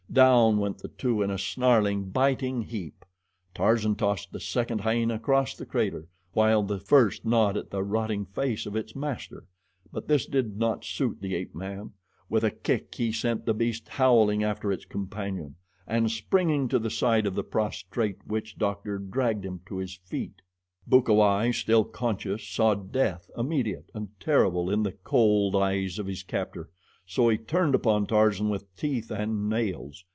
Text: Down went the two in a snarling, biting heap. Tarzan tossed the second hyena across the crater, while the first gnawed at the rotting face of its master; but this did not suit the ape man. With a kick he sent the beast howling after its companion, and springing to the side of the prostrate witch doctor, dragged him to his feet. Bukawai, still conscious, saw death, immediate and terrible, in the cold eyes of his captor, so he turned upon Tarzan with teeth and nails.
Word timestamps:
Down 0.11 0.57
went 0.57 0.79
the 0.79 0.89
two 0.89 1.21
in 1.21 1.31
a 1.31 1.37
snarling, 1.37 2.09
biting 2.09 2.63
heap. 2.63 3.05
Tarzan 3.55 3.95
tossed 3.95 4.33
the 4.33 4.41
second 4.41 4.81
hyena 4.81 5.13
across 5.13 5.55
the 5.55 5.65
crater, 5.65 6.09
while 6.33 6.63
the 6.63 6.79
first 6.81 7.23
gnawed 7.23 7.55
at 7.55 7.71
the 7.71 7.81
rotting 7.81 8.25
face 8.25 8.65
of 8.65 8.75
its 8.75 8.93
master; 8.93 9.45
but 9.89 10.09
this 10.09 10.25
did 10.25 10.57
not 10.57 10.83
suit 10.83 11.21
the 11.21 11.33
ape 11.35 11.55
man. 11.55 11.93
With 12.27 12.43
a 12.43 12.51
kick 12.51 12.93
he 12.95 13.13
sent 13.13 13.45
the 13.45 13.53
beast 13.53 13.87
howling 13.87 14.43
after 14.43 14.69
its 14.69 14.83
companion, 14.83 15.55
and 15.87 16.11
springing 16.11 16.67
to 16.67 16.77
the 16.77 16.89
side 16.89 17.25
of 17.25 17.35
the 17.35 17.43
prostrate 17.45 18.27
witch 18.27 18.57
doctor, 18.57 18.97
dragged 18.97 19.45
him 19.45 19.61
to 19.67 19.77
his 19.77 19.93
feet. 19.95 20.41
Bukawai, 20.89 21.51
still 21.53 21.85
conscious, 21.85 22.45
saw 22.45 22.73
death, 22.73 23.31
immediate 23.37 23.89
and 23.93 24.09
terrible, 24.19 24.69
in 24.69 24.83
the 24.83 24.91
cold 24.91 25.55
eyes 25.55 25.97
of 25.99 26.07
his 26.07 26.21
captor, 26.21 26.69
so 27.03 27.27
he 27.27 27.37
turned 27.37 27.75
upon 27.75 28.05
Tarzan 28.05 28.47
with 28.47 28.73
teeth 28.77 29.11
and 29.11 29.49
nails. 29.49 30.05